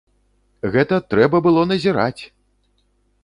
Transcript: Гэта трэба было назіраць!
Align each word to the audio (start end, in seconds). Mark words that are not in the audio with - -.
Гэта 0.75 0.95
трэба 1.11 1.37
было 1.47 1.65
назіраць! 1.71 2.23